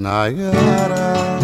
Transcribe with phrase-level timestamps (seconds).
[0.00, 1.40] Nayara,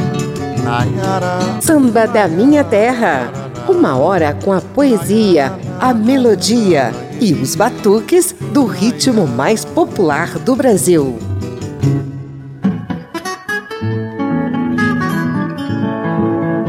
[0.62, 1.60] Nayara.
[1.60, 3.28] Samba da minha terra.
[3.68, 10.54] Uma hora com a poesia, a melodia e os batuques do ritmo mais popular do
[10.54, 11.18] Brasil.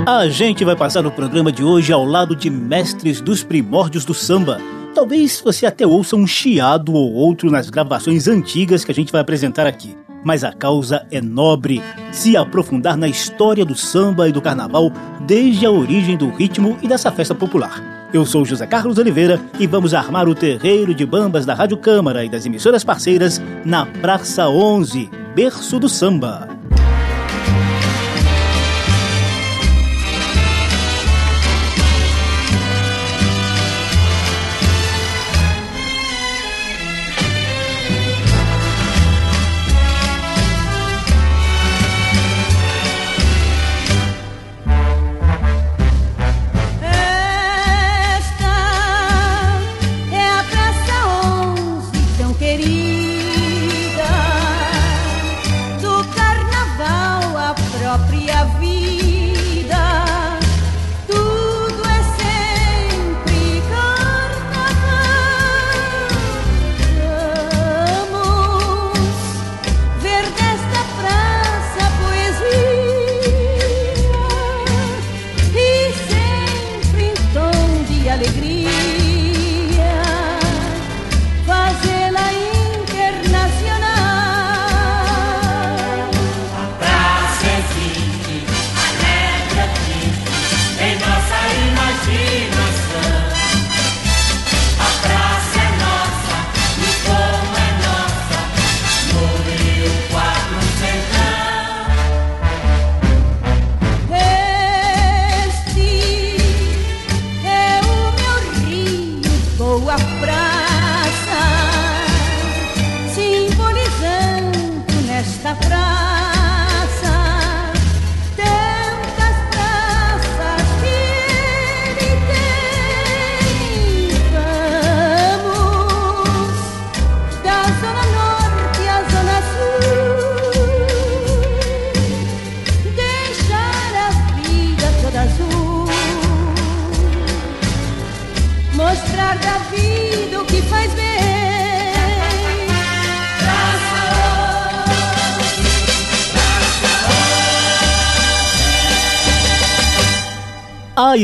[0.07, 4.13] A gente vai passar no programa de hoje ao lado de mestres dos primórdios do
[4.15, 4.59] samba.
[4.95, 9.21] Talvez você até ouça um chiado ou outro nas gravações antigas que a gente vai
[9.21, 9.95] apresentar aqui
[10.25, 11.81] mas a causa é nobre.
[12.11, 16.87] Se aprofundar na história do samba e do carnaval desde a origem do ritmo e
[16.87, 18.09] dessa festa popular.
[18.11, 22.25] Eu sou José Carlos Oliveira e vamos armar o terreiro de bambas da Rádio Câmara
[22.25, 26.54] e das emissoras parceiras na Praça 11, berço do samba.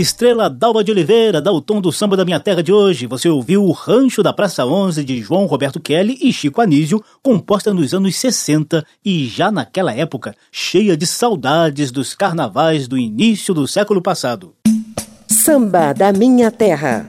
[0.01, 3.05] Estrela Dalva de Oliveira dá o tom do samba da minha terra de hoje.
[3.05, 7.73] Você ouviu o Rancho da Praça 11 de João Roberto Kelly e Chico Anísio, composta
[7.73, 13.67] nos anos 60 e já naquela época cheia de saudades dos carnavais do início do
[13.67, 14.53] século passado.
[15.27, 17.07] Samba da minha terra.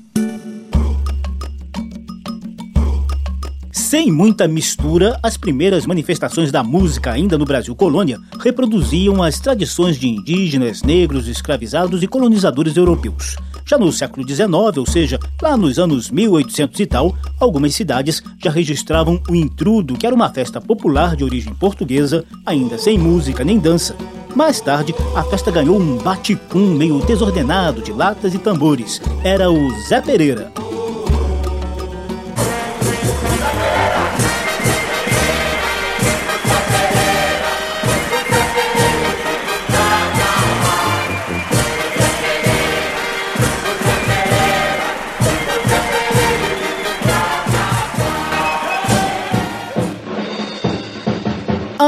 [3.93, 9.99] Sem muita mistura, as primeiras manifestações da música ainda no Brasil colônia reproduziam as tradições
[9.99, 13.37] de indígenas, negros, escravizados e colonizadores europeus.
[13.67, 18.51] Já no século XIX, ou seja, lá nos anos 1800 e tal, algumas cidades já
[18.51, 23.59] registravam o intrudo, que era uma festa popular de origem portuguesa, ainda sem música nem
[23.59, 23.95] dança.
[24.35, 29.03] Mais tarde, a festa ganhou um baticum meio desordenado de latas e tambores.
[29.23, 30.51] Era o Zé Pereira.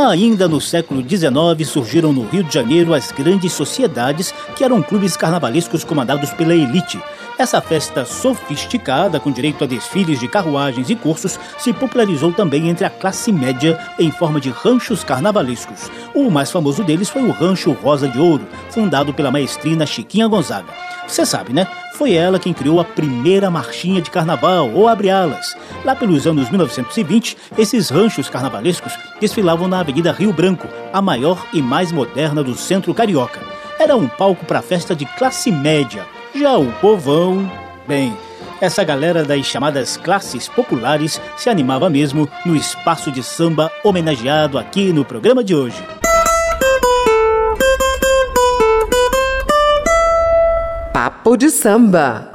[0.06, 5.16] Ainda no século XIX surgiram no Rio de Janeiro as grandes sociedades, que eram clubes
[5.16, 7.00] carnavalescos comandados pela elite.
[7.36, 12.84] Essa festa sofisticada, com direito a desfiles de carruagens e cursos, se popularizou também entre
[12.84, 15.90] a classe média em forma de ranchos carnavalescos.
[16.14, 20.68] O mais famoso deles foi o Rancho Rosa de Ouro, fundado pela maestrina Chiquinha Gonzaga.
[21.08, 21.66] Você sabe, né?
[21.94, 25.56] Foi ela quem criou a primeira marchinha de carnaval, ou abre-alas.
[25.84, 31.60] Lá pelos anos 1920, esses ranchos carnavalescos desfilavam na Avenida Rio Branco, a maior e
[31.60, 33.40] mais moderna do centro carioca.
[33.76, 36.13] Era um palco para festa de classe média.
[36.34, 37.48] Já o povão,
[37.86, 38.12] bem,
[38.60, 44.92] essa galera das chamadas classes populares se animava mesmo no espaço de samba homenageado aqui
[44.92, 45.80] no programa de hoje.
[50.92, 52.33] Papo de Samba.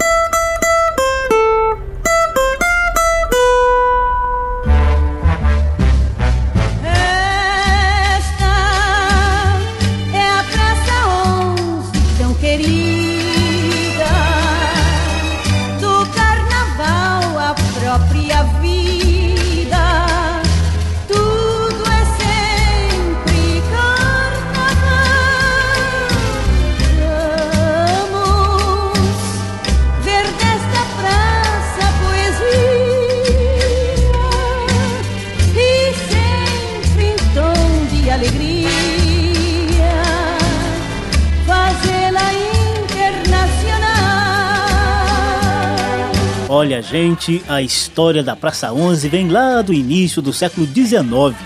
[46.51, 51.37] Olha, gente, a história da Praça 11 vem lá do início do século XIX.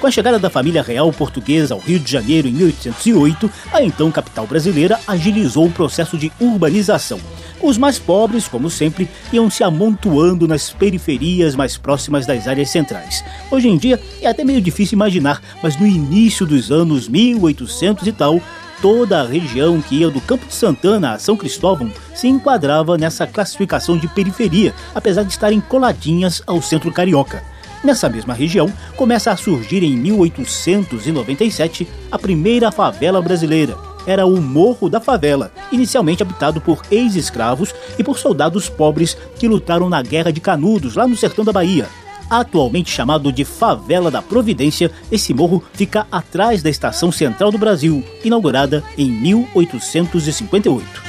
[0.00, 4.10] Com a chegada da família real portuguesa ao Rio de Janeiro em 1808, a então
[4.10, 7.20] capital brasileira agilizou o processo de urbanização.
[7.62, 13.24] Os mais pobres, como sempre, iam se amontoando nas periferias mais próximas das áreas centrais.
[13.52, 18.10] Hoje em dia é até meio difícil imaginar, mas no início dos anos 1800 e
[18.10, 18.42] tal,
[18.80, 23.26] toda a região que ia do Campo de Santana a São Cristóvão se enquadrava nessa
[23.26, 27.42] classificação de periferia, apesar de estarem coladinhas ao centro carioca.
[27.82, 33.76] Nessa mesma região, começa a surgir em 1897 a primeira favela brasileira.
[34.06, 39.88] Era o Morro da Favela, inicialmente habitado por ex-escravos e por soldados pobres que lutaram
[39.88, 41.88] na Guerra de Canudos, lá no sertão da Bahia.
[42.30, 48.04] Atualmente chamado de Favela da Providência, esse morro fica atrás da Estação Central do Brasil,
[48.22, 51.08] inaugurada em 1858.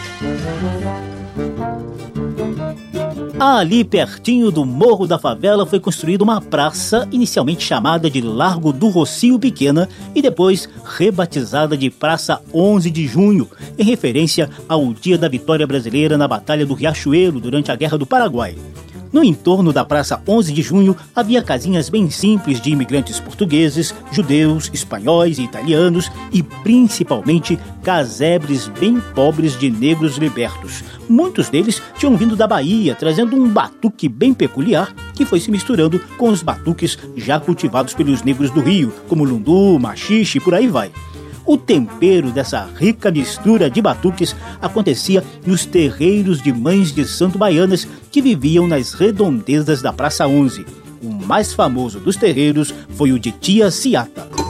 [3.40, 8.90] Ali pertinho do Morro da Favela foi construída uma praça, inicialmente chamada de Largo do
[8.90, 15.30] Rocio Pequena e depois rebatizada de Praça 11 de Junho, em referência ao dia da
[15.30, 18.58] vitória brasileira na Batalha do Riachuelo durante a Guerra do Paraguai.
[19.12, 24.70] No entorno da Praça 11 de Junho havia casinhas bem simples de imigrantes portugueses, judeus,
[24.72, 30.84] espanhóis e italianos e principalmente casebres bem pobres de negros libertos.
[31.10, 36.00] Muitos deles tinham vindo da Bahia, trazendo um batuque bem peculiar que foi se misturando
[36.18, 40.68] com os batuques já cultivados pelos negros do Rio, como lundu, machixe e por aí
[40.68, 40.92] vai.
[41.50, 47.88] O tempero dessa rica mistura de batuques acontecia nos terreiros de mães de santo baianas
[48.12, 50.64] que viviam nas redondezas da Praça 11.
[51.02, 54.49] O mais famoso dos terreiros foi o de Tia Ciata.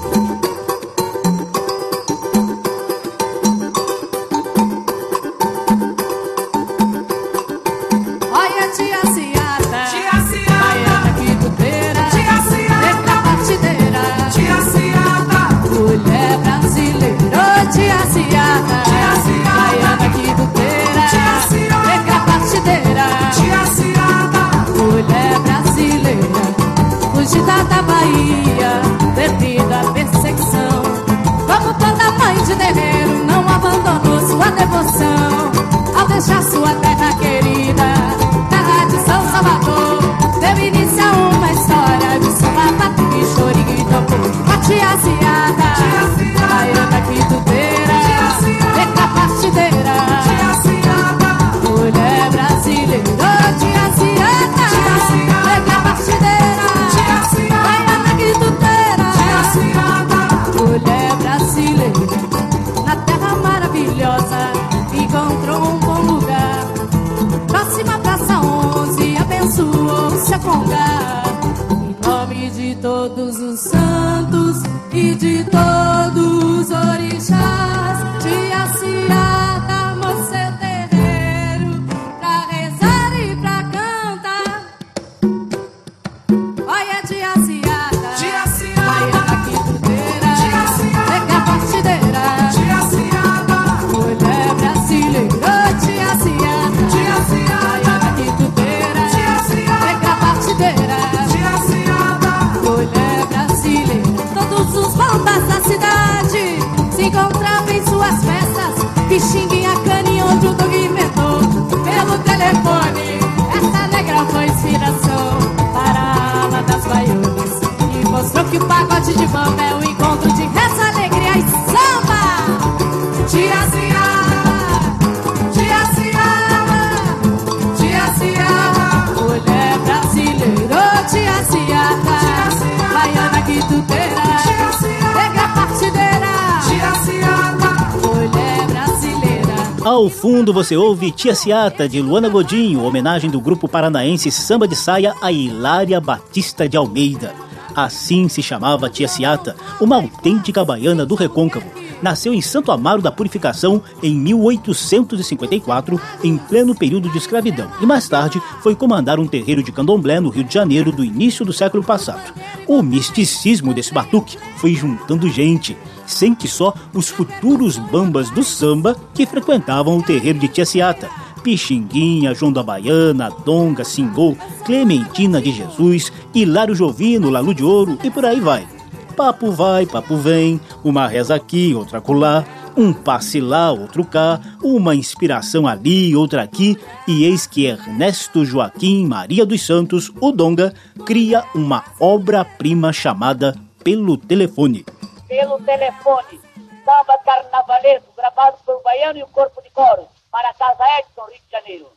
[140.39, 145.13] Fundo você ouve Tia Ciata de Luana Godinho, homenagem do grupo paranaense Samba de Saia
[145.21, 147.33] a Hilária Batista de Almeida.
[147.75, 151.69] Assim se chamava Tia Ciata, uma autêntica baiana do recôncavo.
[152.01, 158.07] Nasceu em Santo Amaro da Purificação em 1854, em pleno período de escravidão, e mais
[158.07, 161.83] tarde foi comandar um terreiro de candomblé no Rio de Janeiro do início do século
[161.83, 162.33] passado.
[162.65, 165.75] O misticismo desse batuque foi juntando gente
[166.09, 171.09] sem que só os futuros bambas do samba que frequentavam o terreiro de Tia Ciata.
[171.43, 174.35] Pixinguinha, João da Baiana, Donga, Singô,
[174.65, 178.67] Clementina de Jesus, Hilário Jovino, Lalu de Ouro e por aí vai.
[179.15, 182.45] Papo vai, papo vem, uma reza aqui, outra colar,
[182.77, 189.05] Um passe lá, outro cá, uma inspiração ali, outra aqui, e eis que Ernesto Joaquim
[189.05, 190.73] Maria dos Santos, o Donga,
[191.05, 194.85] cria uma obra-prima chamada Pelo Telefone.
[195.29, 196.41] Pelo Telefone,
[196.83, 201.39] samba carnavalesco gravado por Baiano e o Corpo de Coro, para a Casa Edson, Rio
[201.45, 201.87] de Janeiro.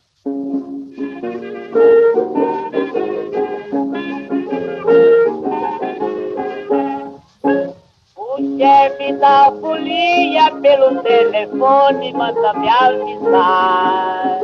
[8.17, 14.41] O chefe da folia pelo telefone manda me avisar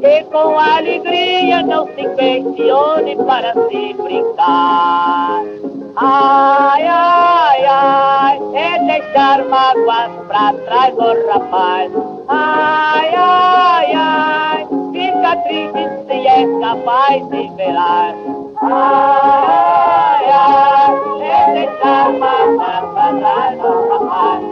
[0.00, 5.51] que com alegria não se questione para se brincar.
[5.94, 11.92] Ai, ai, ai, é deixar mágoas pra trás, ô oh, rapaz.
[12.28, 18.14] Ai, ai, ai, fica triste se é capaz de velar.
[18.62, 24.42] Ai, ai, é deixar mágoas pra trás, ô oh, rapaz.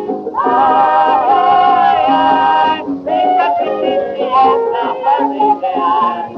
[0.44, 6.29] Ai, ai, ai, fica triste se é capaz de velar.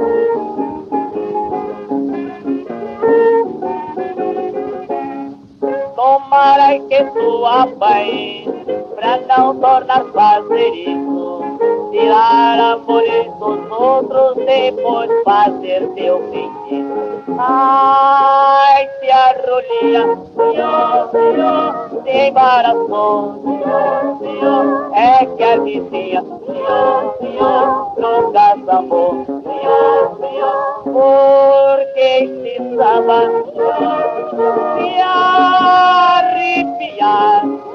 [6.43, 8.45] Tomara que tua paz,
[8.97, 11.41] pra não tornar fazer isso,
[11.93, 17.12] tirar amores dos outros, depois fazer teu feitiço.
[17.39, 20.05] Ai, se a rolia,
[20.37, 21.73] senhor, senhor,
[22.03, 32.31] se embaraçou, senhor, senhor, é que a vizinha, senhor, senhor, nunca amou, senhor, senhor, porque
[32.77, 33.21] samba,
[33.53, 34.03] senhor,
[34.77, 34.89] se
[36.21, 36.63] arrepiar,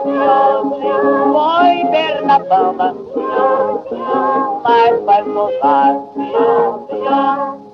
[0.04, 1.02] senhor, senhor,
[1.34, 7.68] foi ver na senhor, senhor, mas vai gozar, senhor, senhor.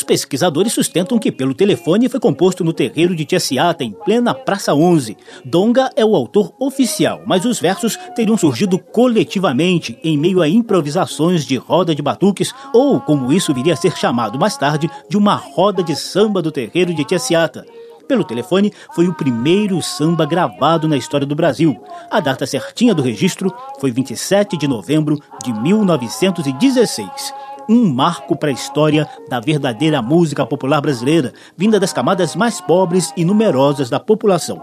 [0.00, 4.74] Os pesquisadores sustentam que Pelo Telefone foi composto no terreiro de Tiaciata, em plena Praça
[4.74, 5.14] 11.
[5.44, 11.44] Donga é o autor oficial, mas os versos teriam surgido coletivamente em meio a improvisações
[11.44, 15.34] de roda de batuques ou, como isso viria a ser chamado mais tarde, de uma
[15.34, 17.66] roda de samba do terreiro de Tiaciata
[18.08, 21.80] pelo telefone foi o primeiro samba gravado na história do Brasil.
[22.10, 27.32] A data certinha do registro foi 27 de novembro de 1916
[27.70, 33.12] um marco para a história da verdadeira música popular brasileira, vinda das camadas mais pobres
[33.16, 34.60] e numerosas da população.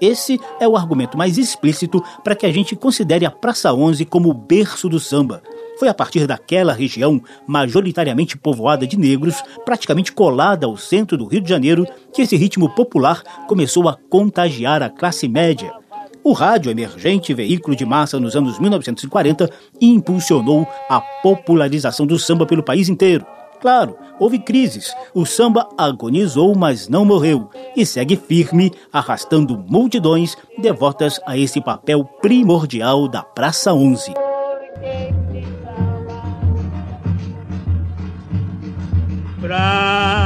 [0.00, 4.30] Esse é o argumento mais explícito para que a gente considere a Praça 11 como
[4.30, 5.42] o berço do samba.
[5.78, 11.42] Foi a partir daquela região, majoritariamente povoada de negros, praticamente colada ao centro do Rio
[11.42, 15.74] de Janeiro, que esse ritmo popular começou a contagiar a classe média.
[16.26, 19.48] O rádio, emergente veículo de massa nos anos 1940,
[19.80, 23.24] impulsionou a popularização do samba pelo país inteiro.
[23.60, 24.92] Claro, houve crises.
[25.14, 27.48] O samba agonizou, mas não morreu.
[27.76, 34.12] E segue firme, arrastando multidões devotas a esse papel primordial da Praça 11.
[39.40, 40.25] Praça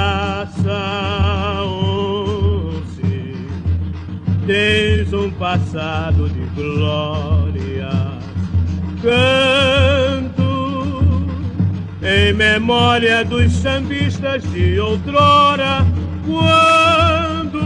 [4.51, 7.89] tens um passado de glória.
[9.01, 10.41] Canto
[12.03, 15.87] em memória dos sambistas de outrora,
[16.27, 17.61] quando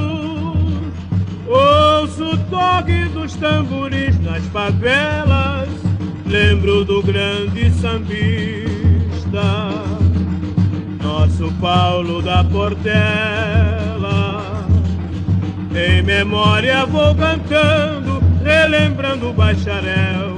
[1.46, 5.70] ouço o toque dos tamboris nas favelas,
[6.26, 9.70] lembro do grande sambista,
[11.02, 13.93] nosso Paulo da Portela
[15.74, 20.36] em memória vou cantando, relembrando o bacharel,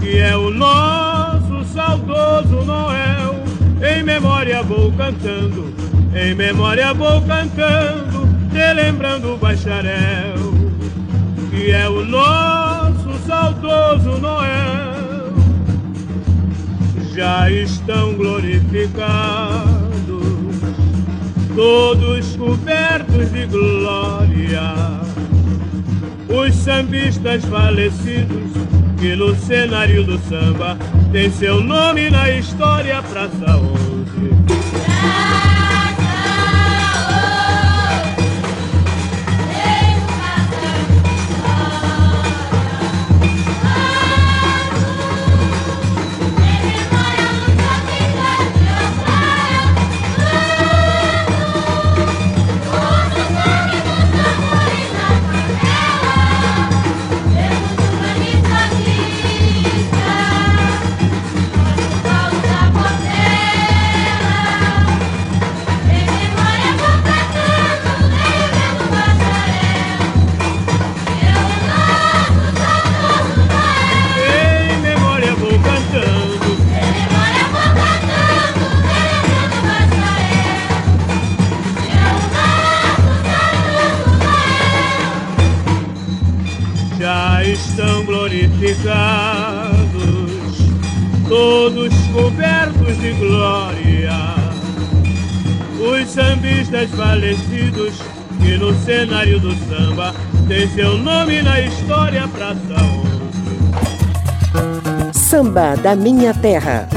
[0.00, 3.36] que é o nosso saudoso Noel.
[3.82, 5.74] Em memória vou cantando,
[6.14, 10.54] em memória vou cantando, relembrando o bacharel,
[11.50, 15.34] que é o nosso saudoso Noel.
[17.14, 19.85] Já estão glorificados
[21.56, 24.74] todos cobertos de glória.
[26.28, 28.52] Os sambistas falecidos,
[29.00, 30.76] que no cenário do samba
[31.10, 33.85] tem seu nome na história Praça 11.
[93.06, 94.34] De glória.
[95.78, 97.94] Os sambistas falecidos
[98.42, 100.12] que no cenário do samba
[100.48, 102.74] tem seu nome na história Praça
[105.12, 105.12] 11.
[105.12, 106.88] Samba da Minha Terra.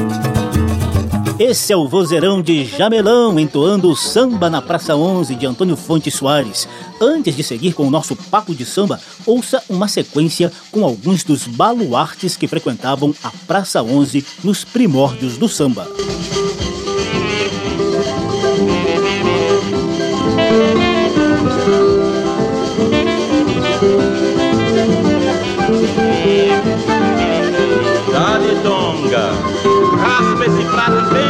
[1.39, 6.12] Esse é o vozeirão de Jamelão entoando o samba na Praça 11 de Antônio Fonte
[6.12, 6.67] Soares.
[7.00, 11.48] Antes de seguir com o nosso papo de samba, ouça uma sequência com alguns dos
[11.48, 15.88] baluartes que frequentavam a Praça 11 nos primórdios do samba.
[28.12, 29.31] Dale Donga,
[29.98, 31.28] raspa esse prato bem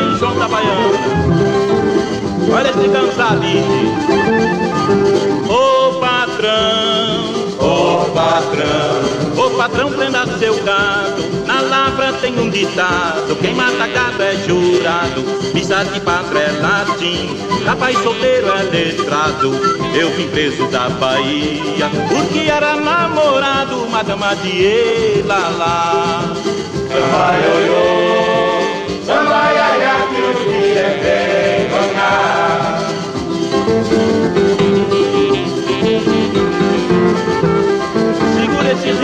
[0.60, 1.40] Baiana.
[2.52, 3.94] Olha esse cansalinho.
[5.48, 11.30] Ô patrão, ô patrão, ô patrão prenda seu gado.
[11.46, 15.24] Na lavra tem um ditado, quem mata gado é jurado.
[15.54, 19.52] Missa de padre é latim, rapaz solteiro é letrado.
[19.94, 24.64] Eu vim preso da Bahia, porque era namorado, uma dama de
[25.20, 26.22] Elalá.
[26.90, 29.99] Samba ioiô, samba iaia,
[38.82, 38.96] Eu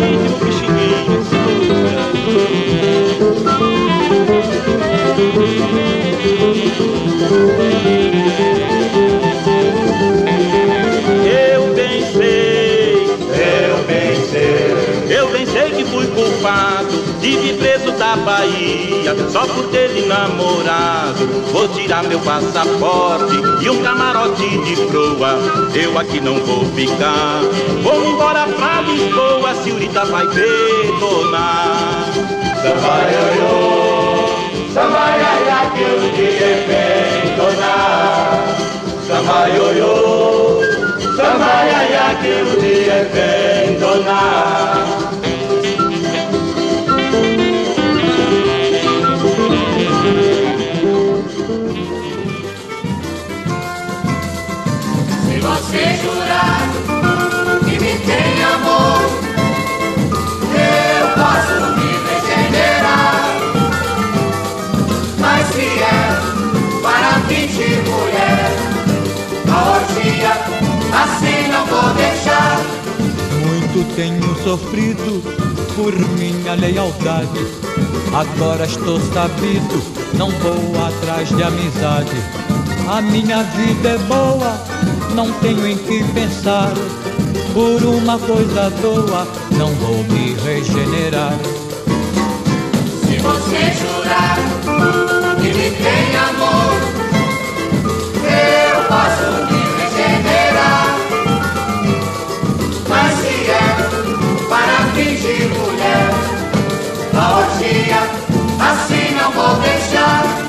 [11.73, 16.74] bem sei, eu bem sei, eu bem sei que fui culpado
[18.17, 21.25] Bahia só por ter namorado.
[21.51, 25.37] Vou tirar meu passaporte e um camarote de proa.
[25.73, 27.41] Eu aqui não vou ficar.
[27.83, 32.11] Vou embora pra Lisboa, senhorita vai detonar.
[32.61, 34.27] Samba ioiô,
[34.73, 35.83] samba iaia que
[36.15, 38.43] dia vem donar.
[39.07, 40.61] Samba ioiô,
[41.15, 43.45] samba iaia que o dia vem
[74.55, 75.21] sofrido
[75.75, 77.45] por minha lealdade.
[78.13, 82.15] Agora estou sabido, não vou atrás de amizade.
[82.87, 84.57] A minha vida é boa,
[85.13, 86.71] não tenho em que pensar.
[87.53, 91.33] Por uma coisa boa, não vou me regenerar.
[93.01, 94.37] Se você jurar
[95.41, 96.75] que me tem amor,
[98.23, 100.97] eu posso me regenerar.
[102.87, 103.24] Mas
[107.33, 108.01] orgia
[108.59, 110.44] assim não vou deixar.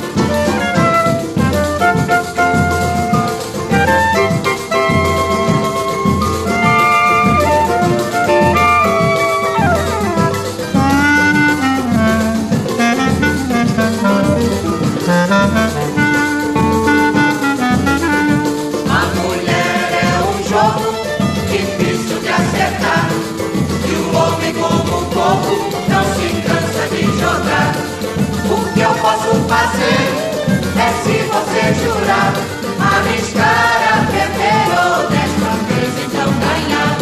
[31.75, 32.33] Jurar,
[32.81, 36.93] arriscar a perder ou desta vez então ganhar.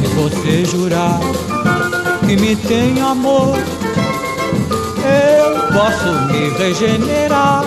[0.00, 1.20] Se você jurar
[2.26, 3.58] que me tem amor,
[5.04, 7.64] eu posso me regenerar.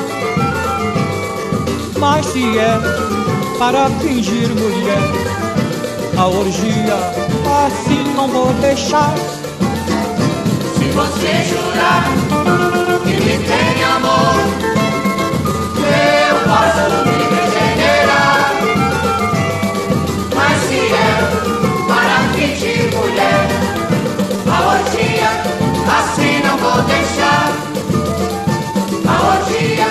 [2.00, 2.80] Mas se é
[3.60, 5.02] para fingir mulher,
[6.18, 6.98] a orgia
[7.66, 9.14] assim não vou deixar.
[10.78, 12.91] Se você jurar
[26.12, 27.52] assim não vou deixar.
[29.08, 29.88] A orgia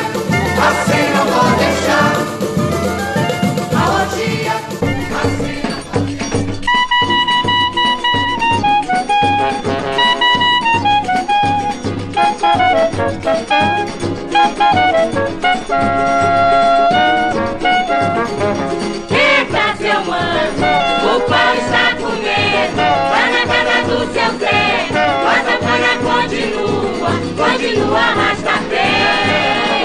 [0.68, 1.09] assim
[27.96, 28.86] arrasta-pé.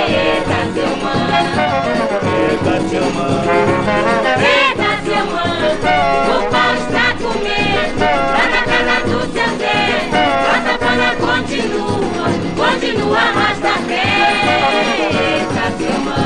[0.07, 1.25] Eita, seu mano.
[2.49, 3.39] Eita, seu mano.
[4.41, 5.67] Eita, seu mano.
[6.29, 8.05] O pau está comendo.
[8.33, 9.77] Lá na casa do seu Zé.
[10.51, 12.27] A safana continua.
[12.55, 14.05] Continua arrasta-pé.
[15.11, 16.25] Eita, seu mano.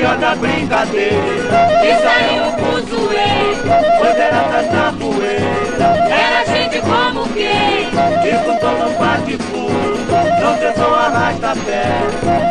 [0.00, 1.68] No melhor da brincadeira.
[1.84, 3.54] E saiu o fuzuê.
[3.98, 5.88] Pois era tanta poeira.
[6.08, 7.90] Era gente como quem?
[7.90, 9.98] E com todo bate-fundo,
[10.40, 11.84] não se só arrasta-pé.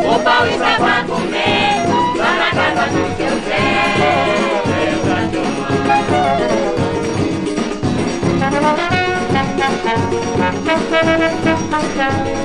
[0.04, 3.70] O pau estava comendo, lá na casa do seu Zé.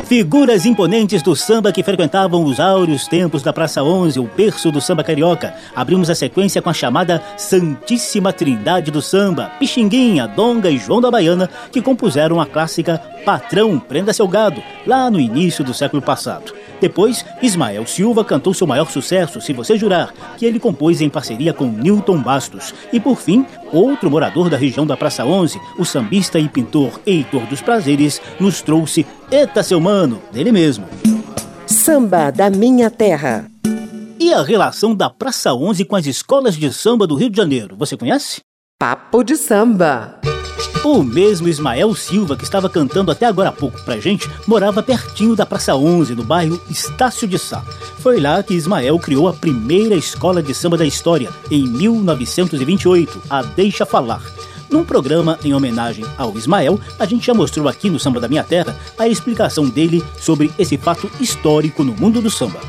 [0.06, 4.80] Figuras imponentes do samba que frequentavam os áureos tempos da Praça 11, o berço do
[4.80, 5.54] samba carioca.
[5.76, 11.10] Abrimos a sequência com a chamada Santíssima Trindade do Samba, Pixinguinha, Donga e João da
[11.10, 16.54] Baiana, que compuseram a clássica Patrão, Prenda Seu Gado, lá no início do século passado.
[16.80, 21.54] Depois, Ismael Silva cantou seu maior sucesso, Se Você Jurar, que ele compôs em parceria
[21.54, 22.74] com Newton Bastos.
[22.92, 27.46] E por fim, outro morador da região da Praça 11, o sambista e pintor Heitor
[27.48, 30.86] dos Prazeres, nos trouxe Eta Seu Mano, dele mesmo.
[31.66, 33.50] Samba da Minha Terra.
[34.20, 37.76] E a relação da Praça 11 com as escolas de samba do Rio de Janeiro,
[37.78, 38.42] você conhece?
[38.80, 40.20] Papo de Samba.
[40.84, 45.36] O mesmo Ismael Silva, que estava cantando até agora há pouco pra gente, morava pertinho
[45.36, 47.64] da Praça 11, no bairro Estácio de Sá.
[47.98, 53.42] Foi lá que Ismael criou a primeira escola de samba da história, em 1928, a
[53.42, 54.22] Deixa Falar.
[54.70, 58.44] Num programa em homenagem ao Ismael, a gente já mostrou aqui no Samba da Minha
[58.44, 62.60] Terra a explicação dele sobre esse fato histórico no mundo do samba.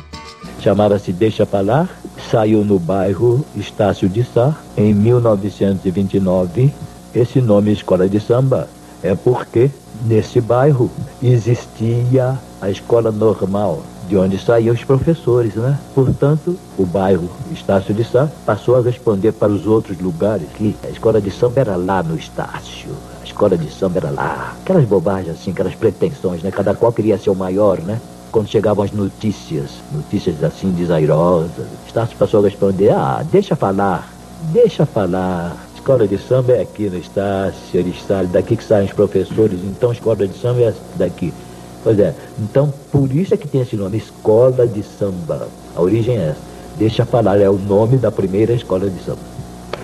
[0.59, 6.73] Chamava-se Deixa Falar, saiu no bairro Estácio de Sá em 1929
[7.17, 8.67] esse nome Escola de Samba
[9.01, 9.71] é porque
[10.05, 10.89] nesse bairro
[11.21, 15.77] existia a escola normal, de onde saíam os professores, né?
[15.95, 20.89] Portanto, o bairro Estácio de Sá passou a responder para os outros lugares que a
[20.89, 22.89] escola de samba era lá no Estácio.
[23.21, 24.55] A escola de samba era lá.
[24.61, 26.51] Aquelas bobagens assim, aquelas pretensões, né?
[26.51, 27.99] Cada qual queria ser o maior, né?
[28.31, 34.07] Quando chegavam as notícias, notícias assim desairosas, Estácio passou a responder: "Ah, deixa falar.
[34.53, 39.57] Deixa falar escola de samba é aqui no Estácio, Aristácio, daqui que saem os professores,
[39.63, 41.33] então escola de samba é daqui.
[41.81, 45.47] Pois é, então por isso é que tem esse nome, Escola de Samba.
[45.73, 46.39] A origem é essa.
[46.77, 49.21] Deixa falar, é o nome da primeira escola de samba.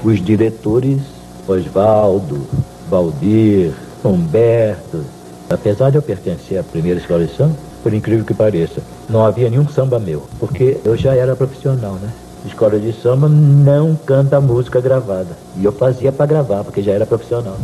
[0.03, 0.99] Os diretores,
[1.47, 2.41] Oswaldo,
[2.89, 3.71] Valdir,
[4.03, 5.05] Humberto,
[5.49, 9.49] apesar de eu pertencer à primeira escola de samba, por incrível que pareça, não havia
[9.49, 12.09] nenhum samba meu, porque eu já era profissional, né?
[12.45, 15.37] Escola de samba não canta música gravada.
[15.57, 17.57] E eu fazia para gravar, porque já era profissional.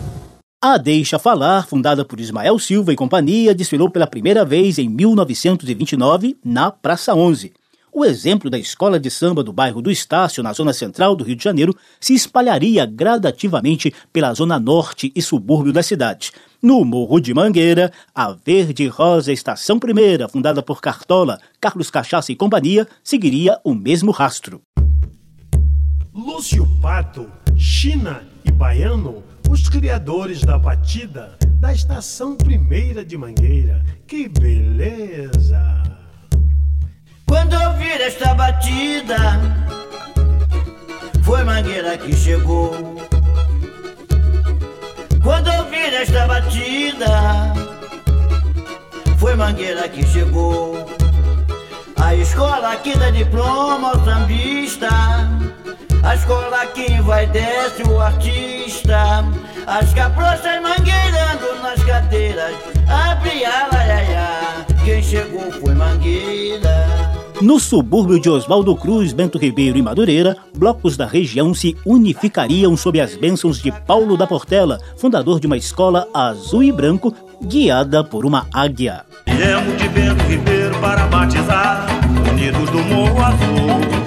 [0.61, 6.37] A Deixa Falar, fundada por Ismael Silva e companhia, desfilou pela primeira vez em 1929
[6.43, 7.53] na Praça 11.
[7.91, 11.35] O exemplo da escola de samba do bairro do Estácio, na zona central do Rio
[11.35, 16.31] de Janeiro, se espalharia gradativamente pela zona norte e subúrbio da cidade.
[16.61, 22.35] No Morro de Mangueira, a Verde Rosa Estação Primeira, fundada por Cartola, Carlos Cachaça e
[22.35, 24.61] companhia, seguiria o mesmo rastro.
[26.19, 33.81] Lúcio Pato, China e Baiano, os criadores da batida da Estação Primeira de Mangueira.
[34.05, 35.81] Que beleza!
[37.25, 39.15] Quando ouvir esta batida,
[41.23, 42.73] foi Mangueira que chegou.
[45.23, 47.53] Quando ouvir esta batida,
[49.17, 50.85] foi Mangueira que chegou.
[51.95, 54.89] A escola que dá diploma ao sambista,
[56.03, 59.25] a escola que vai desce o artista,
[59.67, 62.55] as cabrochas mangueirando nas cadeiras,
[62.87, 66.87] abre a laiaia, quem chegou foi Mangueira.
[67.41, 72.99] No subúrbio de Oswaldo Cruz, Bento Ribeiro e Madureira, blocos da região se unificariam sob
[72.99, 78.25] as bênçãos de Paulo da Portela, fundador de uma escola azul e branco guiada por
[78.25, 79.05] uma águia.
[79.25, 81.87] Viemos de Bento Ribeiro para batizar,
[82.29, 83.98] unidos do Morro Azul.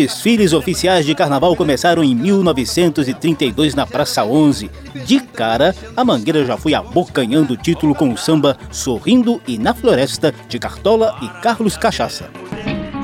[0.00, 4.70] Desfiles oficiais de carnaval começaram em 1932 na Praça 11.
[5.04, 9.74] De cara, a Mangueira já foi abocanhando o título com o samba Sorrindo e na
[9.74, 12.30] Floresta de Cartola e Carlos Cachaça.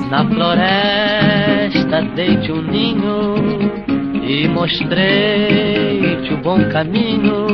[0.09, 3.35] Na floresta deite um ninho
[4.23, 7.45] e mostrei-te o bom caminho.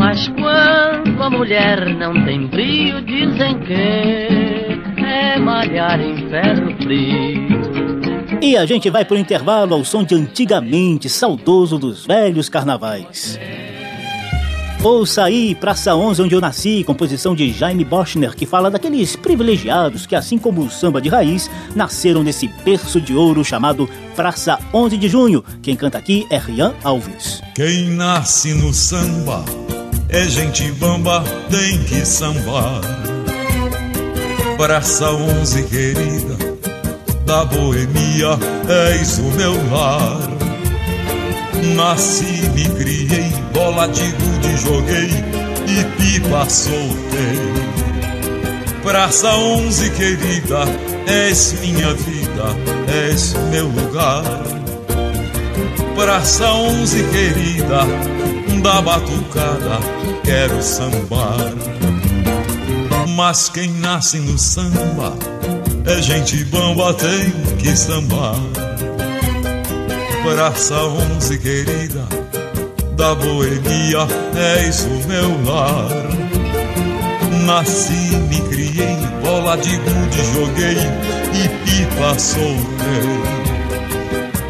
[0.00, 7.95] Mas quando a mulher não tem brio, dizem que é malhar em ferro frio.
[8.40, 13.38] E a gente vai pro intervalo ao som de antigamente, saudoso dos velhos carnavais.
[14.82, 20.06] Ouça aí Praça 11, onde eu nasci, composição de Jaime Boschner, que fala daqueles privilegiados
[20.06, 24.96] que, assim como o samba de raiz, nasceram nesse berço de ouro chamado Praça 11
[24.96, 25.42] de Junho.
[25.62, 27.42] Quem canta aqui é Rian Alves.
[27.54, 29.44] Quem nasce no samba
[30.08, 32.80] é gente bamba, tem que sambar.
[34.56, 36.36] Praça 11, querida,
[37.26, 38.38] da boemia,
[38.90, 40.18] és o meu lar.
[41.74, 45.10] Nasci, me criei, bola de gude joguei
[45.66, 47.66] e pipa soltei.
[48.82, 50.60] Praça 11, querida,
[51.08, 52.46] és minha vida,
[53.08, 54.22] és meu lugar.
[55.96, 57.80] Praça 11, querida,
[58.62, 59.80] da batucada,
[60.24, 61.95] quero sambar.
[63.16, 65.14] Mas quem nasce no samba
[65.86, 68.36] é gente bamba, tem que sambar
[70.22, 72.04] praça onze querida
[72.96, 75.88] da boemia és o meu lar.
[77.44, 80.76] Nasci, me criei, bola de gude joguei
[81.32, 82.56] e pipa soltei.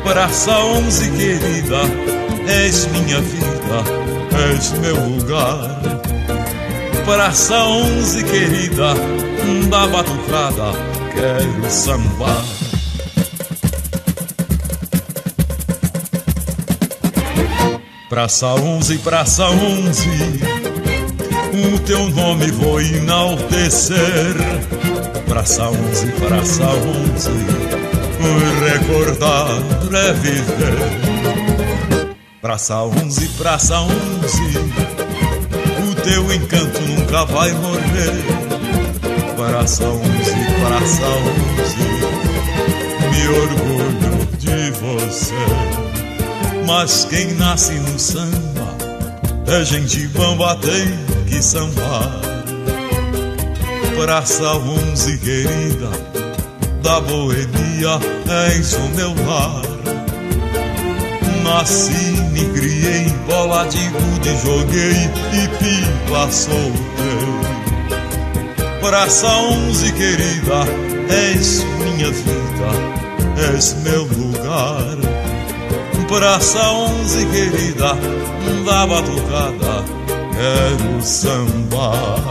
[0.02, 1.82] Praça onze querida,
[2.48, 3.84] és minha vida,
[4.50, 5.95] és meu lugar.
[7.06, 8.92] Praça onze querida,
[9.70, 10.72] da batucada,
[11.14, 12.44] quero sambar.
[18.08, 20.08] Praça 11, Praça 11,
[21.74, 24.34] o teu nome vou enaltecer.
[25.28, 27.30] Praça 11, Praça 11,
[28.68, 29.48] recordar
[29.94, 30.76] é viver.
[32.42, 33.96] Praça 11, Praça 11,
[34.58, 34.95] o
[36.06, 38.24] teu encanto nunca vai morrer.
[39.36, 40.06] Praça 11,
[40.60, 41.06] Praça
[41.58, 41.76] 11,
[43.10, 45.34] me orgulho de você.
[46.66, 48.76] Mas quem nasce no samba
[49.48, 52.20] é gente bamba, tem que sambar.
[53.96, 55.90] Praça onze querida,
[56.82, 57.98] da boemia
[58.48, 59.75] és o meu lar.
[61.46, 66.76] Nasci, me criei, bola de gude joguei e pipa soltei.
[68.80, 70.64] Praça onze querida,
[71.08, 72.70] és minha vida,
[73.54, 75.16] és meu lugar
[76.08, 77.94] praça onze querida,
[78.64, 79.84] da batucada,
[80.32, 82.22] quero sambar.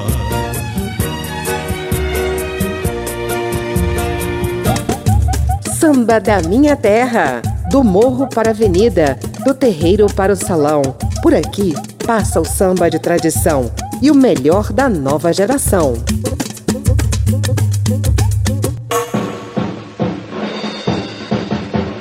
[5.79, 7.41] Samba da minha terra,
[7.75, 10.81] do morro para a avenida, do terreiro para o salão.
[11.21, 11.73] Por aqui
[12.07, 13.69] passa o samba de tradição
[14.01, 15.95] e o melhor da nova geração.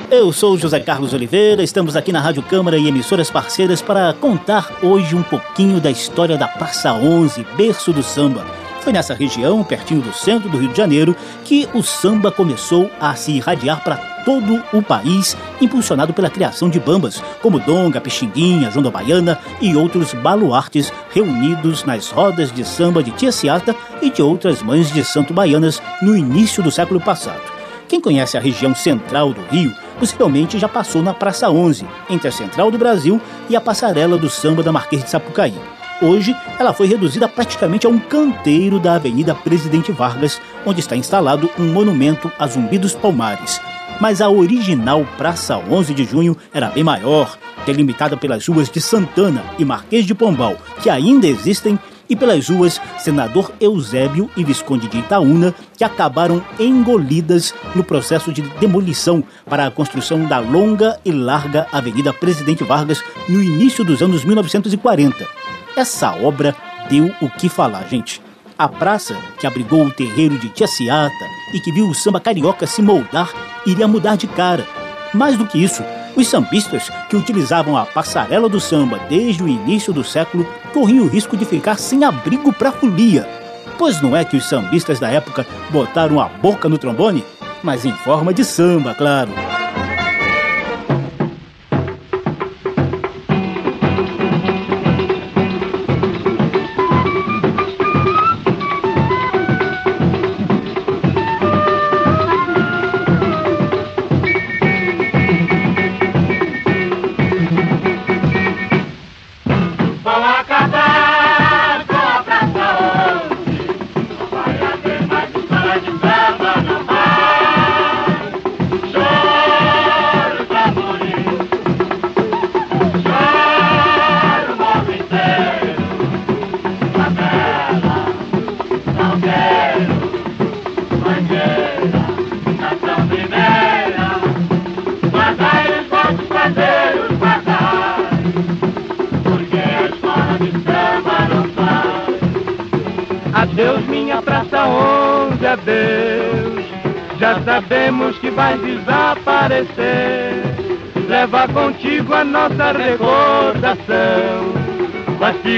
[0.09, 4.79] Eu sou José Carlos Oliveira, estamos aqui na Rádio Câmara e emissoras parceiras para contar
[4.81, 8.47] hoje um pouquinho da história da Praça 11, berço do samba.
[8.83, 13.17] Foi nessa região, pertinho do centro do Rio de Janeiro, que o samba começou a
[13.17, 18.91] se irradiar para todo o país, impulsionado pela criação de bambas, como Donga, Pixinguinha, João
[18.91, 24.63] Baiana e outros baluartes reunidos nas rodas de samba de Tia Ciata e de outras
[24.63, 27.43] mães de santo baianas no início do século passado.
[27.89, 32.33] Quem conhece a região central do Rio possivelmente já passou na Praça 11, entre a
[32.33, 35.55] Central do Brasil e a passarela do samba da Marquês de Sapucaí.
[36.03, 41.49] Hoje, ela foi reduzida praticamente a um canteiro da Avenida Presidente Vargas, onde está instalado
[41.59, 43.61] um monumento a Zumbi dos Palmares.
[44.01, 49.45] Mas a original Praça 11 de Junho era bem maior, delimitada pelas ruas de Santana
[49.59, 51.79] e Marquês de Pombal, que ainda existem
[52.09, 58.43] e pelas ruas Senador Eusébio e Visconde de Itaúna, que acabaram engolidas no processo de
[58.43, 64.25] demolição para a construção da longa e larga Avenida Presidente Vargas no início dos anos
[64.25, 65.44] 1940.
[65.77, 66.55] Essa obra
[66.89, 68.23] deu o que falar, gente.
[68.57, 72.67] A praça, que abrigou o terreiro de Tia Ciata e que viu o samba carioca
[72.67, 73.31] se moldar,
[73.67, 74.67] iria mudar de cara.
[75.13, 75.83] Mais do que isso,
[76.17, 81.09] os sambistas, que utilizavam a passarela do samba desde o início do século, corriam o
[81.09, 83.29] risco de ficar sem abrigo para folia.
[83.77, 87.25] Pois não é que os sambistas da época botaram a boca no trombone?
[87.65, 89.33] mas em forma de samba, claro.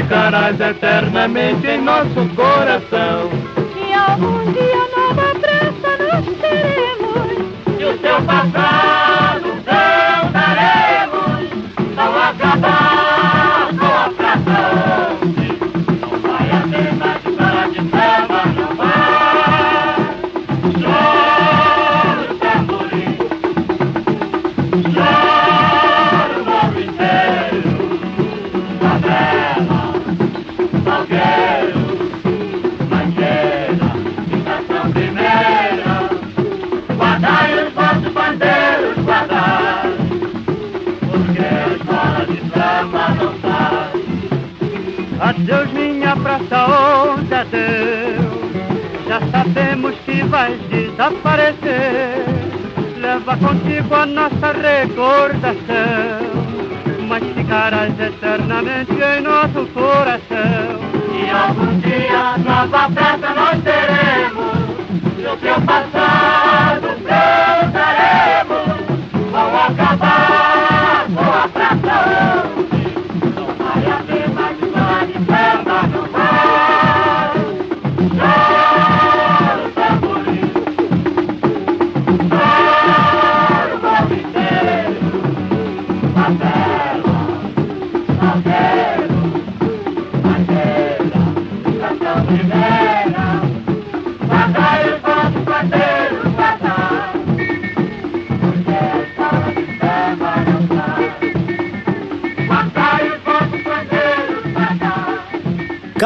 [0.06, 2.95] Ficarás eternamente em nosso coração.
[49.36, 52.24] Sabemos que vais desaparecer.
[52.98, 55.56] Leva contigo a nossa recordação.
[57.08, 60.80] Mas ficarás eternamente em nosso coração.
[61.12, 64.56] E algum dia nova praça nós teremos.
[65.18, 67.45] E o teu passado plantaremos.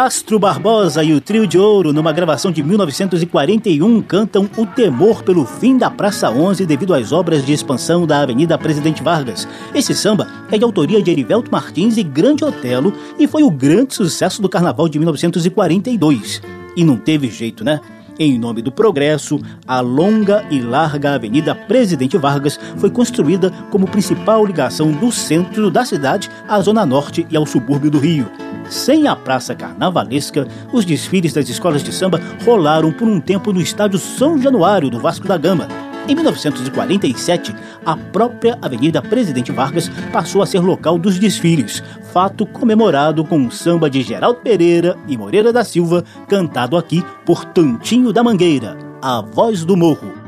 [0.03, 5.45] Castro Barbosa e o Trio de Ouro, numa gravação de 1941, cantam O Temor pelo
[5.45, 9.47] Fim da Praça 11 devido às obras de expansão da Avenida Presidente Vargas.
[9.75, 13.93] Esse samba é de autoria de Erivelto Martins e Grande Otelo e foi o grande
[13.93, 16.41] sucesso do Carnaval de 1942.
[16.75, 17.79] E não teve jeito, né?
[18.23, 24.45] Em nome do progresso, a longa e larga Avenida Presidente Vargas foi construída como principal
[24.45, 28.31] ligação do centro da cidade à Zona Norte e ao subúrbio do Rio.
[28.69, 33.61] Sem a praça carnavalesca, os desfiles das escolas de samba rolaram por um tempo no
[33.62, 35.89] estádio São Januário do Vasco da Gama.
[36.11, 37.55] Em 1947,
[37.87, 43.49] a própria Avenida Presidente Vargas passou a ser local dos desfiles, fato comemorado com um
[43.49, 49.21] samba de Geraldo Pereira e Moreira da Silva, cantado aqui por Tantinho da Mangueira, a
[49.21, 50.20] voz do morro.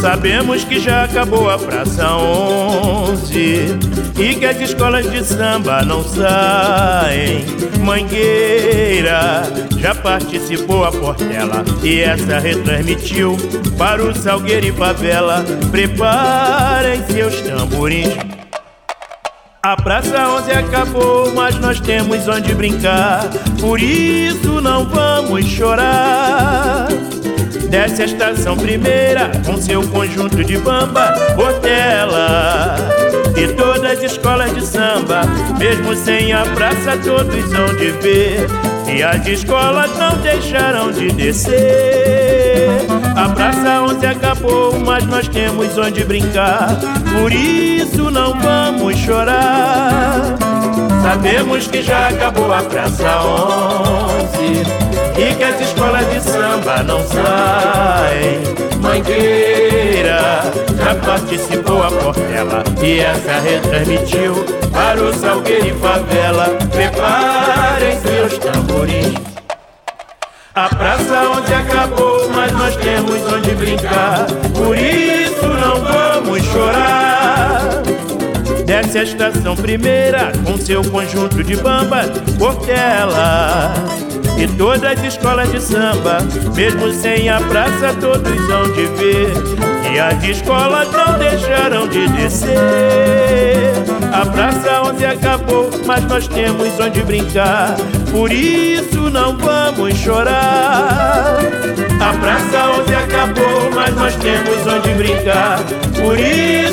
[0.00, 3.78] Sabemos que já acabou a Praça 11
[4.18, 7.44] e que as escolas de samba não saem.
[7.84, 9.42] Mangueira
[9.78, 13.36] já participou a Portela e essa retransmitiu
[13.76, 15.44] para o Salgueiro e Favela.
[15.70, 18.16] Preparem seus tamborins.
[19.62, 23.28] A Praça 11 acabou, mas nós temos onde brincar.
[23.60, 26.88] Por isso não vamos chorar.
[27.70, 32.76] Desce a estação primeira com seu conjunto de bamba, Portela
[33.36, 35.22] e todas as escolas de samba,
[35.56, 38.46] mesmo sem a praça todos hão de ver.
[38.92, 42.68] E as escolas não deixarão de descer.
[43.16, 46.76] A praça 11 acabou, mas nós temos onde brincar.
[47.20, 50.36] Por isso não vamos chorar.
[51.02, 58.40] Sabemos que já acabou a praça 11 e que as escolas de samba não saem.
[58.80, 60.42] Mangueira
[60.76, 66.46] já participou a Portela e essa retransmitiu para o Salgueiro e Favela.
[66.70, 69.20] Preparem-se os tamborins.
[70.54, 74.26] A praça onde acabou, mas nós temos onde brincar.
[74.54, 77.89] Por isso não vamos chorar.
[78.70, 82.08] Desce a estação primeira com seu conjunto de bambas,
[82.38, 83.74] Portela.
[84.38, 86.18] E todas as escolas de samba,
[86.54, 89.32] mesmo sem a praça, todos hão de ver.
[89.92, 93.72] E as escolas não deixaram de descer.
[94.12, 97.74] A praça onde acabou, mas nós temos onde brincar.
[98.12, 101.40] Por isso não vamos chorar.
[102.00, 105.58] A praça onde acabou, mas nós temos onde brincar.
[106.00, 106.69] Por isso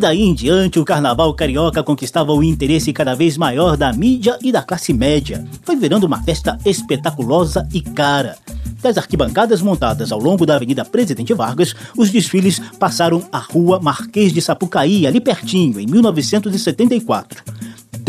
[0.00, 4.50] daí em diante, o carnaval carioca conquistava o interesse cada vez maior da mídia e
[4.50, 5.44] da classe média.
[5.62, 8.36] Foi virando uma festa espetaculosa e cara.
[8.82, 14.32] Das arquibancadas montadas ao longo da Avenida Presidente Vargas, os desfiles passaram à Rua Marquês
[14.32, 17.44] de Sapucaí, ali pertinho, em 1974.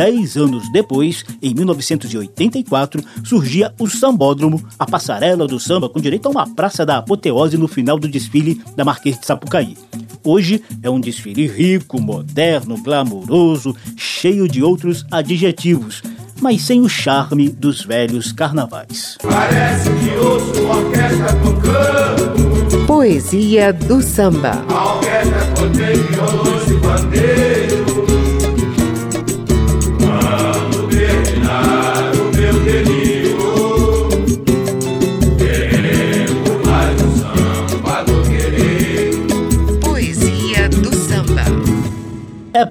[0.02, 6.32] Dez anos depois, em 1984, surgia o Sambódromo, a passarela do samba com direito a
[6.32, 9.78] uma praça da apoteose no final do desfile da Marquês de Sapucaí.
[10.24, 16.02] Hoje é um desfile rico, moderno, glamouroso, cheio de outros adjetivos,
[16.42, 19.20] mas sem o charme dos velhos carnavais.
[19.22, 22.88] Parece que ouço uma orquestra tocando.
[22.88, 24.66] Poesia do samba.
[24.68, 27.51] A orquestra contém violões e.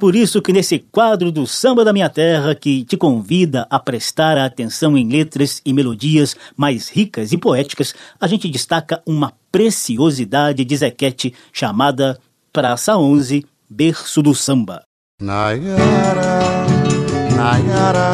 [0.00, 4.38] por isso que nesse quadro do Samba da Minha Terra, que te convida a prestar
[4.38, 10.76] atenção em letras e melodias mais ricas e poéticas, a gente destaca uma preciosidade de
[10.76, 12.18] Zequete chamada
[12.50, 14.82] Praça 11, Berço do Samba.
[15.20, 16.66] Nayara,
[17.36, 18.12] Nayara,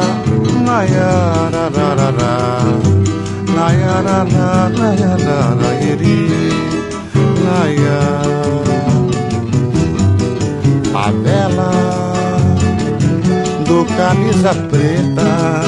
[0.65, 2.61] Nayara, rarara,
[3.55, 6.27] Nayara, na, Nayara, nairi,
[7.45, 8.66] Nayara.
[10.99, 11.71] Favela
[13.67, 15.61] do camisa preta,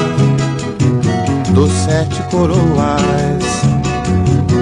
[1.54, 3.44] dos sete coroas.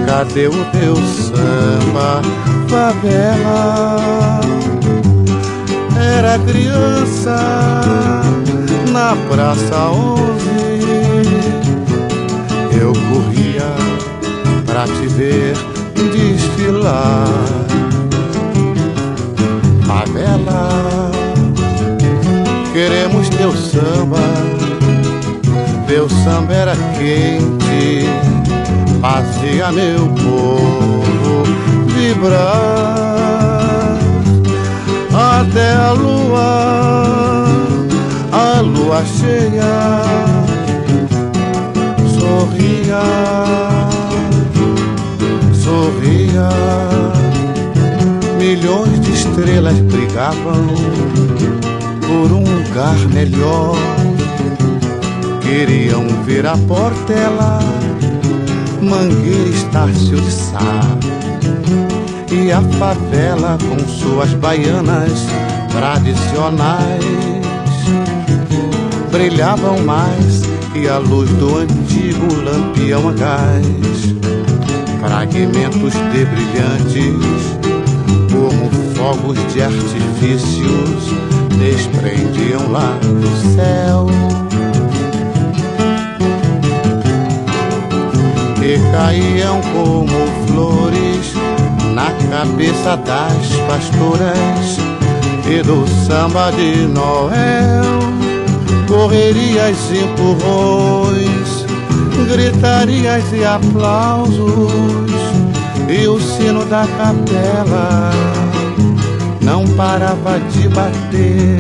[0.06, 2.20] Cadê o teu samba,
[2.68, 4.40] favela?
[5.96, 7.80] Era criança
[8.92, 10.84] na Praça Onze.
[12.78, 13.72] Eu corria
[14.66, 15.54] pra te ver
[16.12, 17.24] desfilar.
[19.99, 21.11] Favela,
[22.72, 24.20] queremos teu samba.
[25.88, 28.07] Teu samba era quente,
[29.01, 31.42] fazia meu povo
[31.88, 32.38] vibrar
[35.40, 37.44] até a lua,
[38.30, 40.01] a lua cheia,
[42.20, 43.03] sorria,
[45.53, 46.88] sorria.
[48.49, 50.68] Milhões de estrelas brigavam
[52.01, 53.76] por um lugar melhor.
[55.42, 57.59] Queriam ver a Portela,
[58.80, 60.80] Mangueira, Estácio de Sá
[62.32, 65.26] e a favela com suas baianas
[65.70, 67.05] tradicionais
[69.12, 70.40] brilhavam mais
[70.72, 74.16] que a luz do antigo lampião a gás.
[75.01, 77.57] Fragmentos de brilhantes,
[79.09, 81.14] fogos de artifícios,
[81.56, 84.06] desprendiam lá do céu.
[88.62, 90.09] E caíam como
[90.46, 91.32] flores
[91.94, 94.76] na cabeça das pastoras
[95.48, 97.98] e do samba de Noel.
[98.86, 101.64] Correrias e empurrões,
[102.30, 105.12] gritarias e aplausos,
[105.88, 108.11] e o sino da capela
[109.49, 111.59] não parava de bater.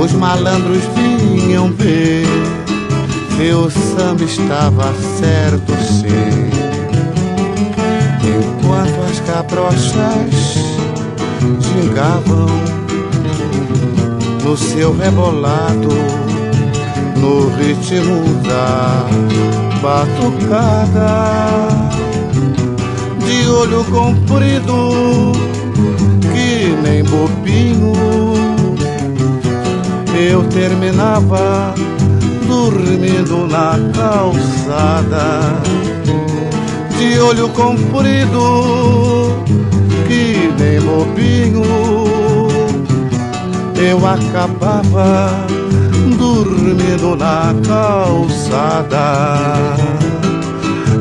[0.00, 2.24] Os malandros vinham ver
[3.36, 6.48] se o samba estava certo sim
[8.22, 10.54] enquanto as cabrochas
[11.60, 12.46] gingavam
[14.44, 15.88] no seu rebolado,
[17.16, 19.06] no ritmo da
[19.82, 21.68] batucada,
[23.18, 25.49] de olho comprido,
[26.90, 27.92] nem bobinho.
[30.12, 31.72] Eu terminava
[32.46, 35.40] dormindo na calçada,
[36.98, 39.44] de olho comprido,
[40.08, 41.62] que nem bobinho.
[43.76, 45.46] Eu acabava
[46.18, 49.06] dormindo na calçada.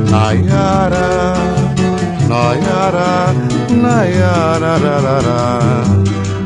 [0.09, 1.38] Nayara.
[2.29, 3.33] Nayara,
[3.73, 4.77] Nayara,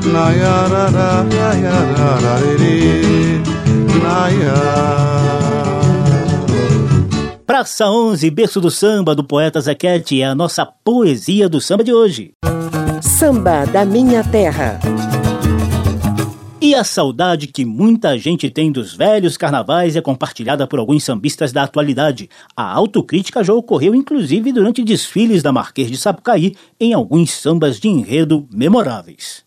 [0.07, 1.19] Nayara, Nayara,
[4.01, 4.63] Nayara,
[7.45, 11.93] Praça 11, berço do samba do poeta Zequete é a nossa poesia do samba de
[11.93, 12.31] hoje.
[13.01, 14.79] Samba da minha terra.
[16.65, 21.51] E a saudade que muita gente tem dos velhos carnavais é compartilhada por alguns sambistas
[21.51, 22.29] da atualidade.
[22.55, 27.89] A autocrítica já ocorreu inclusive durante desfiles da Marquês de Sapucaí em alguns sambas de
[27.89, 29.43] enredo memoráveis.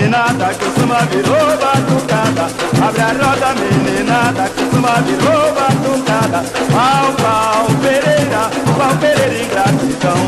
[0.00, 2.48] Meninada, que o samba virou batucada.
[2.82, 6.44] Abre a roda, meninada, que o samba virou batucada.
[6.72, 10.20] Pau, pau, Pereira, pau, Pereira, ingratidão.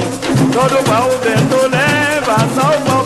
[0.53, 3.02] Todo pau o vento leva, só o pau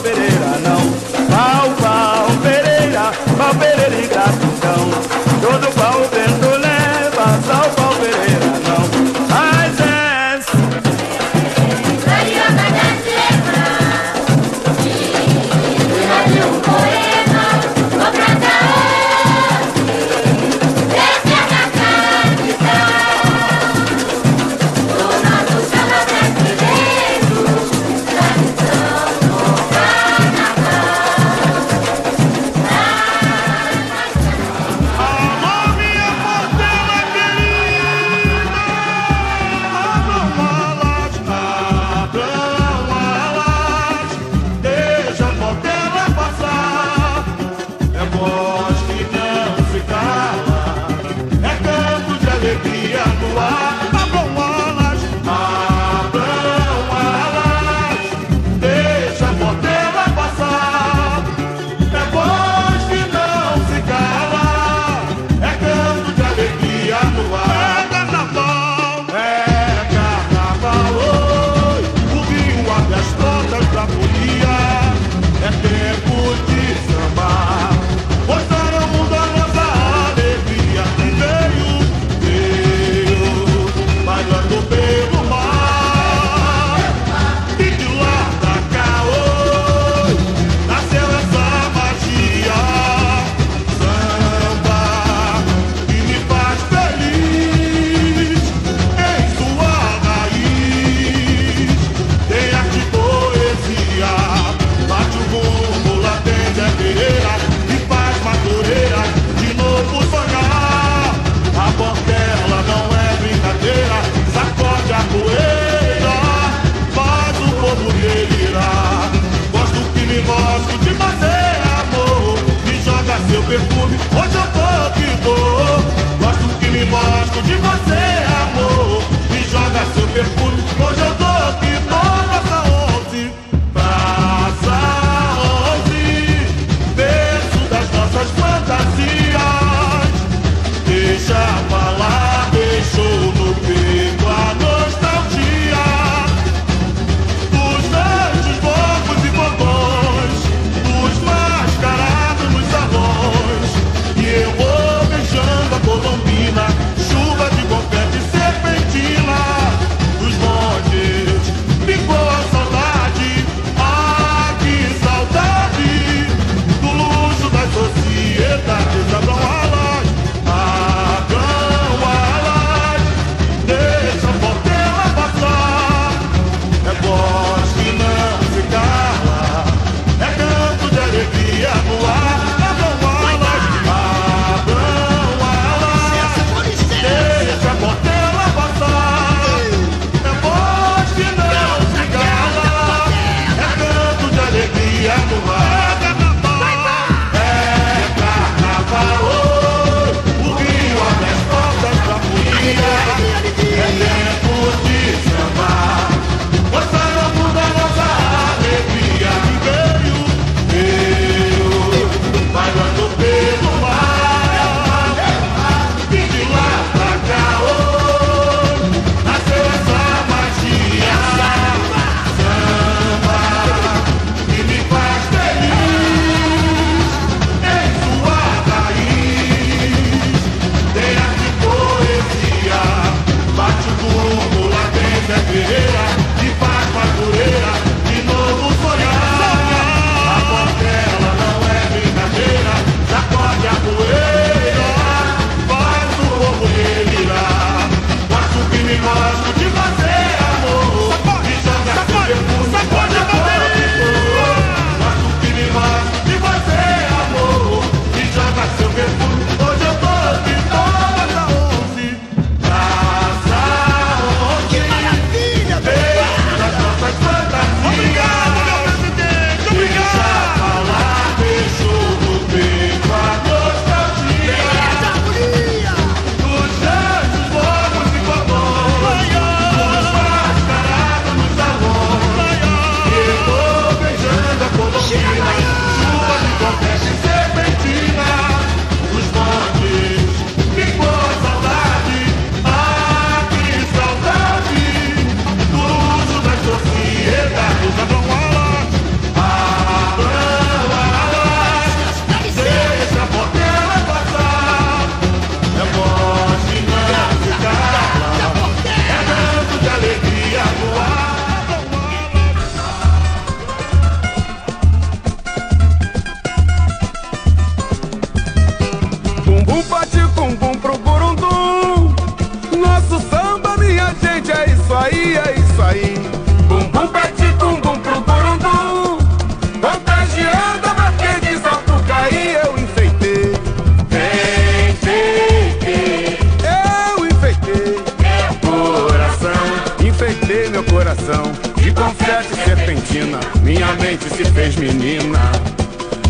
[342.36, 345.38] De confete serpentina, minha mente se fez menina.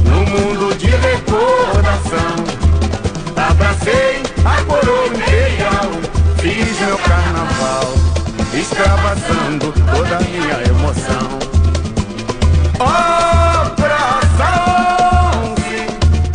[0.04, 2.44] No mundo de recordação.
[3.36, 5.90] Abracei a coroa imperial,
[6.38, 7.92] fiz meu carnaval,
[8.54, 11.38] extravasando toda a minha emoção.
[12.78, 14.50] Oh, praça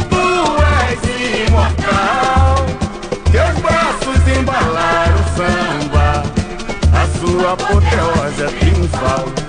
[0.09, 0.25] tu
[0.83, 2.65] és imortal,
[3.31, 6.23] teus braços embalaram o samba,
[6.91, 9.40] a sua apoteose é triunfal.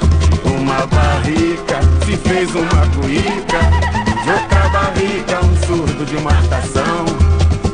[1.22, 3.60] Se fez uma cuíca,
[4.24, 7.06] de outra barrica um surdo de marcação.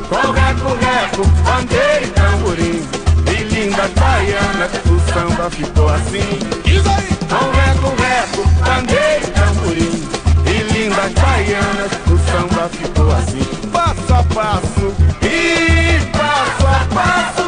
[0.07, 2.87] Correco, reco, bandeira e tamborim.
[3.25, 6.39] E lindas baianas, o samba ficou assim.
[6.63, 7.09] Diz aí!
[7.27, 10.07] Correco, reco, bandeira e tamborim.
[10.45, 13.43] E lindas baianas, o samba ficou assim.
[13.71, 14.93] Passo a passo.
[15.23, 17.38] E passo a passo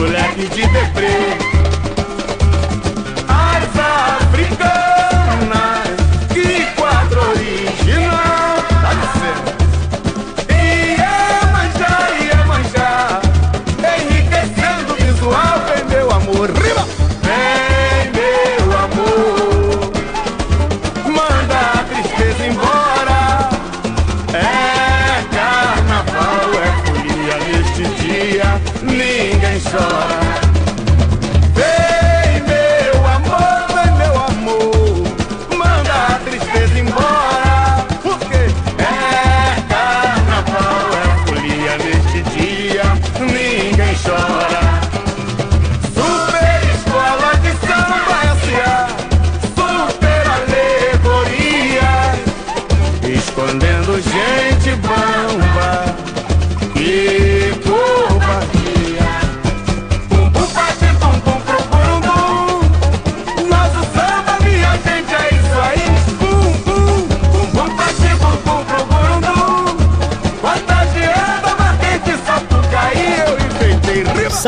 [0.00, 1.59] pros moleques de deprê.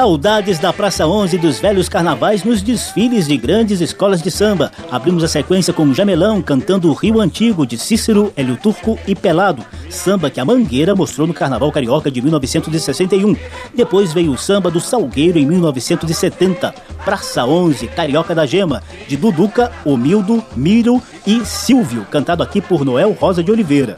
[0.03, 4.73] Saudades da Praça 11 dos velhos carnavais nos desfiles de grandes escolas de samba.
[4.91, 9.65] Abrimos a sequência com Jamelão cantando o Rio Antigo de Cícero, Hélio Turco e Pelado,
[9.89, 13.37] samba que a Mangueira mostrou no Carnaval Carioca de 1961.
[13.77, 16.75] Depois veio o samba do Salgueiro em 1970,
[17.05, 23.13] Praça 11, Carioca da Gema, de Duduca, Omildo, Miro e Silvio, cantado aqui por Noel
[23.13, 23.95] Rosa de Oliveira.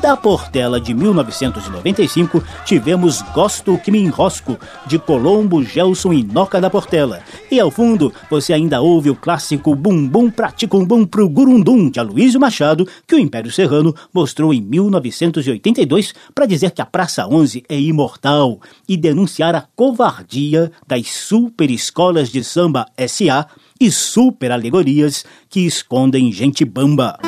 [0.00, 6.70] Da Portela de 1995, tivemos Gosto que me enrosco, de Colombo, Gelson e Noca da
[6.70, 7.20] Portela.
[7.50, 11.98] E ao fundo, você ainda ouve o clássico Bum Bum Praticum Bum pro Gurundum, de
[11.98, 17.64] Aloysio Machado, que o Império Serrano mostrou em 1982 para dizer que a Praça 11
[17.68, 23.48] é imortal e denunciar a covardia das super escolas de samba SA
[23.80, 27.18] e super alegorias que escondem gente bamba.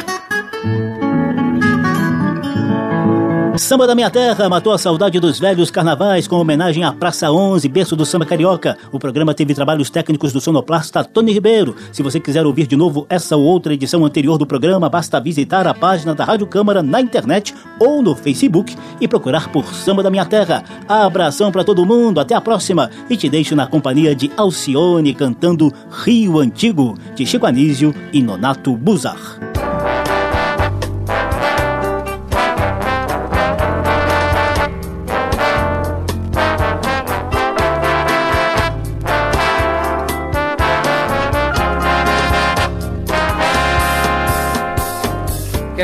[3.56, 7.68] Samba da Minha Terra matou a saudade dos velhos carnavais com homenagem à Praça 11,
[7.68, 8.76] berço do samba carioca.
[8.90, 11.76] O programa teve trabalhos técnicos do sonoplasta Tony Ribeiro.
[11.92, 15.66] Se você quiser ouvir de novo essa ou outra edição anterior do programa, basta visitar
[15.66, 20.10] a página da Rádio Câmara na internet ou no Facebook e procurar por Samba da
[20.10, 20.64] Minha Terra.
[20.88, 25.72] Abração para todo mundo, até a próxima e te deixo na companhia de Alcione cantando
[25.90, 29.38] Rio Antigo, de Chico Anísio e Nonato Buzar.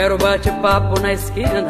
[0.07, 1.67] Quero bate-papo na esquina.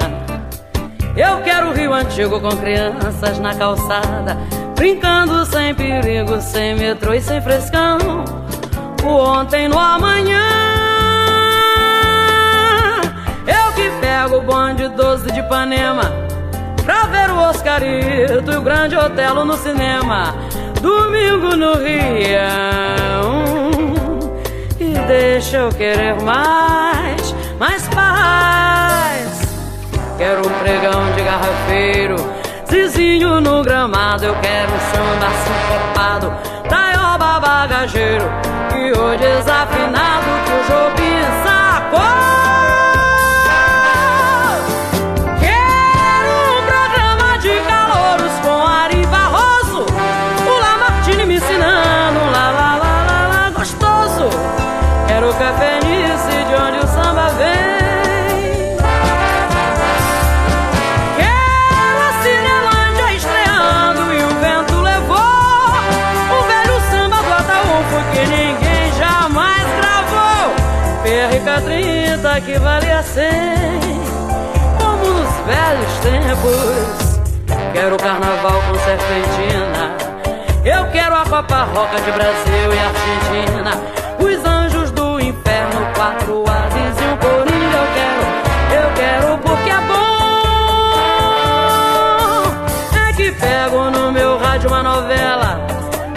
[1.16, 4.36] Eu quero Rio Antigo com crianças na calçada,
[4.74, 7.96] brincando sem perigo, sem metrô e sem frescão.
[9.02, 10.42] O ontem no amanhã.
[13.46, 16.12] Eu que pego o bonde 12 de Ipanema
[16.84, 20.34] pra ver o Oscarito e o Grande Otelo no cinema.
[20.82, 22.36] Domingo no Rio.
[24.78, 27.25] E deixa eu querer mais
[27.58, 29.56] mais paz.
[30.18, 32.16] Quero um pregão de garrafeiro
[32.68, 34.24] vizinho no gramado.
[34.24, 36.32] Eu quero um samba sincopado,
[36.68, 38.24] taioba bagageiro,
[38.70, 41.05] que hoje desafinado que o Jobim
[76.36, 77.20] tempos.
[77.72, 79.96] Quero carnaval com serpentina,
[80.64, 83.72] eu quero a Copa Roca de Brasil e Argentina,
[84.18, 87.76] os anjos do inferno, quatro ases e um coringa.
[87.76, 88.22] Eu quero,
[88.82, 89.96] eu quero porque é bom.
[93.08, 95.60] É que pego no meu rádio uma novela,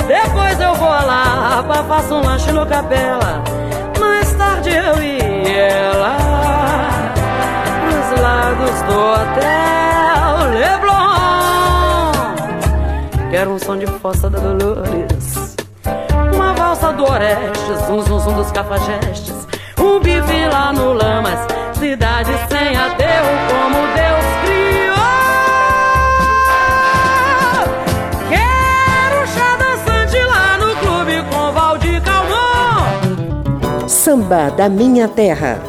[0.07, 3.43] depois eu vou lá, faço um lanche no capela.
[3.99, 5.19] Mais tarde eu e
[5.55, 6.88] ela
[8.49, 12.11] Nos lados do hotel Leblon.
[13.29, 15.55] Quero um som de fossa da Dolores.
[16.33, 19.47] Uma valsa do Orestes Um zum zum dos cafajestes.
[19.79, 21.39] Um bife lá no Lamas
[21.77, 24.99] Cidade sem aterro como Deus criou.
[33.87, 35.68] Samba da Minha Terra.